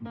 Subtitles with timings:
[0.00, 0.06] 欢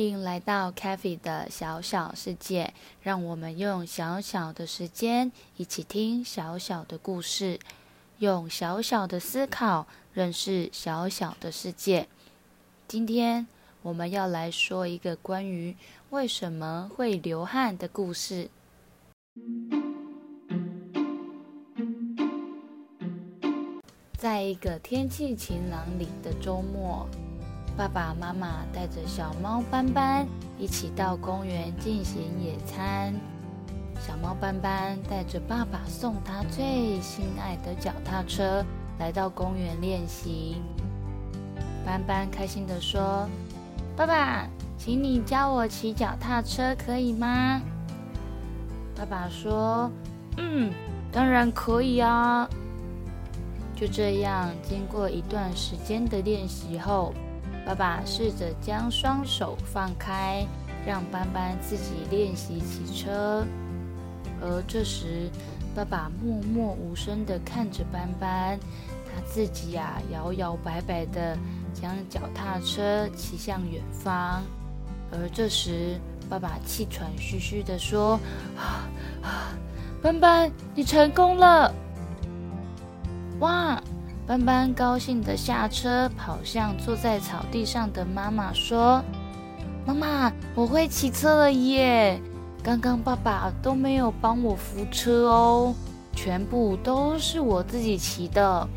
[0.00, 7.60] 迎来到 c a f e 的小小世界，让我们用小小的时间一起听小小的故事，
[8.20, 12.08] 用小小的思考认识小小的世界。
[12.88, 13.46] 今天
[13.82, 15.76] 我们要来说一个关于
[16.10, 18.48] 为什么会流汗的故事。
[24.16, 27.08] 在一个天气晴朗里的周末。
[27.76, 30.26] 爸爸妈妈带着小猫斑斑
[30.58, 33.14] 一起到公园进行野餐。
[34.00, 38.64] 小猫斑斑带着爸爸送他最心爱的脚踏车
[38.98, 40.62] 来到公园练习。
[41.84, 43.28] 斑斑开心地说
[43.94, 44.48] ：“爸爸，
[44.86, 47.60] 请你教我骑脚踏车，可以吗？”
[48.94, 49.90] 爸爸说
[50.38, 50.72] ：“嗯，
[51.10, 52.48] 当然可以啊。”
[53.74, 57.12] 就这样，经过一段时间的练习后。
[57.66, 60.46] 爸爸试着将双手放开，
[60.86, 63.44] 让斑斑自己练习骑车。
[64.40, 65.28] 而这时，
[65.74, 68.56] 爸爸默默无声地看着斑斑，
[69.04, 71.36] 他自己呀摇摇摆摆地
[71.74, 74.44] 将脚踏车骑向远方。
[75.12, 78.18] 而这时，爸爸气喘吁吁地说
[78.56, 78.88] ：“啊
[79.22, 79.54] 啊，
[80.02, 81.72] 斑斑，你成功了！
[83.40, 83.82] 哇！”
[84.26, 89.00] 斑斑高兴地下车，跑向坐在草地上的妈妈，说
[89.86, 92.20] ：“妈妈，我会骑车了耶！
[92.60, 95.72] 刚刚爸爸都没有帮我扶车哦，
[96.12, 98.68] 全部都是我自己骑的。”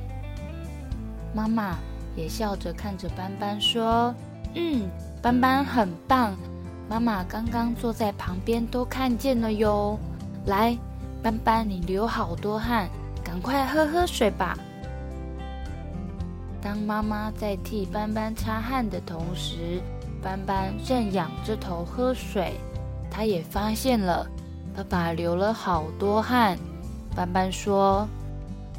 [1.33, 1.79] 妈妈
[2.15, 4.13] 也笑着看着斑斑说
[4.53, 4.87] ：“嗯，
[5.21, 6.33] 斑斑很棒，
[6.89, 9.99] 妈妈刚刚坐在旁边都看见了哟。
[10.45, 10.77] 来，
[11.21, 12.87] 斑斑，你流好多汗，
[13.21, 14.57] 赶快喝喝水吧。”
[16.63, 19.81] 当妈妈在替斑斑擦汗的同时，
[20.21, 22.53] 斑斑正仰着头喝水。
[23.11, 24.25] 他也发现了
[24.75, 26.57] 爸爸流了好多汗。
[27.15, 28.07] 斑斑说：“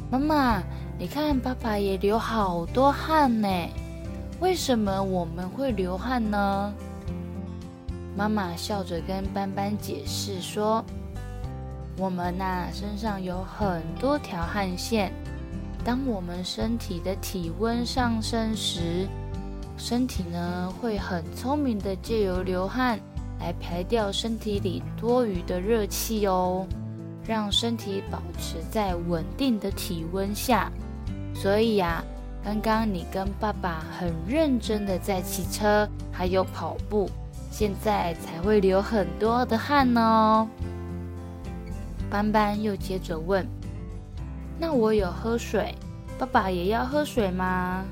[0.09, 0.63] 妈妈，
[0.97, 3.47] 你看，爸爸也流好多汗呢。
[4.41, 6.73] 为什么我们会流汗呢？”
[8.17, 10.83] 妈妈笑着跟斑斑解释说
[11.97, 15.13] ：“我们呐，身上有很多条汗腺。”
[15.85, 19.07] 当我们身体的体温上升时，
[19.77, 22.99] 身体呢会很聪明的借由流汗
[23.39, 26.67] 来排掉身体里多余的热气哦，
[27.25, 30.71] 让身体保持在稳定的体温下。
[31.33, 32.03] 所以呀，
[32.43, 37.09] 刚刚你跟爸爸很认真的在骑车，还有跑步，
[37.51, 40.47] 现在才会流很多的汗哦。
[42.09, 43.45] 斑斑又接着问。
[44.59, 45.75] 那我有喝水，
[46.17, 47.85] 爸爸也要喝水吗？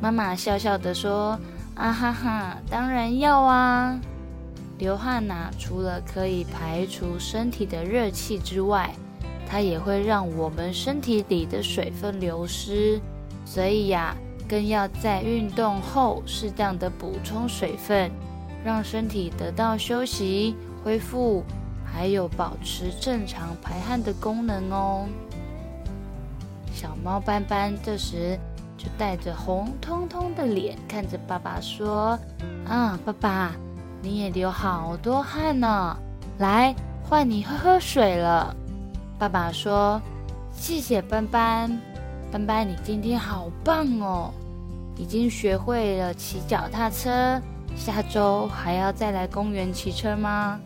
[0.00, 1.38] 妈妈笑笑的说
[1.74, 3.98] ：“啊哈哈，当然要啊！
[4.78, 8.90] 流汗呐，除了可以排除身体的热气之外，
[9.48, 13.00] 它也会让我们身体里的水分流失，
[13.46, 14.14] 所以呀，
[14.46, 18.10] 更要在运动后适当的补充水分，
[18.62, 21.42] 让身体得到休息、恢复，
[21.84, 25.06] 还有保持正常排汗的功能哦。”
[26.74, 28.38] 小猫斑斑这时
[28.76, 32.18] 就带着红彤彤的脸看着爸爸说
[32.68, 33.52] ：“啊，爸爸，
[34.02, 35.96] 你也流好多汗呢，
[36.38, 38.54] 来换你喝喝水了。”
[39.18, 39.98] 爸爸说
[40.52, 41.80] ：“谢谢斑斑，
[42.30, 44.32] 斑斑你今天好棒哦，
[44.96, 47.40] 已经学会了骑脚踏车，
[47.76, 50.60] 下周还要再来公园骑车吗？”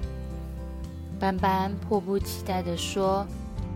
[1.20, 3.26] 斑斑迫不及待地说。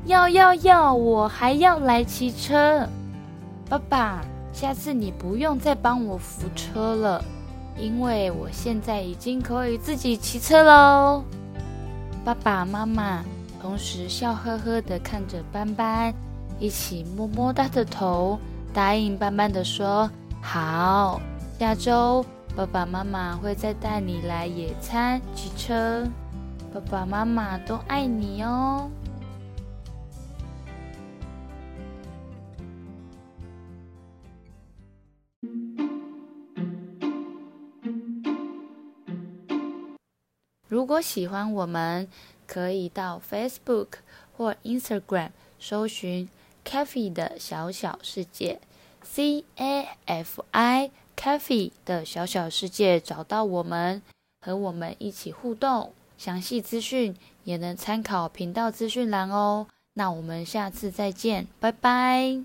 [0.06, 0.92] 要要要！
[0.92, 2.86] 我还要来骑车，
[3.70, 4.22] 爸爸，
[4.52, 7.24] 下次你不用再帮我扶车了，
[7.78, 11.24] 因为我现在已经可以自己骑车喽。
[12.22, 13.24] 爸爸妈妈
[13.62, 16.12] 同时笑呵呵的看着斑斑，
[16.58, 18.38] 一起摸摸他的头，
[18.72, 20.10] 答应斑斑的说
[20.40, 21.20] ：“好，
[21.58, 22.24] 下周
[22.56, 26.06] 爸爸妈妈会再带你来野餐骑车，
[26.72, 28.90] 爸爸妈妈都爱你哦。”
[40.66, 42.08] 如果喜欢我们，
[42.46, 43.88] 可以到 Facebook
[44.36, 45.30] 或 Instagram
[45.60, 46.28] 搜寻
[46.64, 48.60] “Cafe 的小小世界
[49.02, 54.02] ”，C A F I Cafe 的小小世界，找到我们，
[54.40, 55.92] 和我们一起互动。
[56.16, 59.66] 详细资讯也能参考频道资讯栏哦。
[59.94, 62.42] 那我们下次再见，拜拜。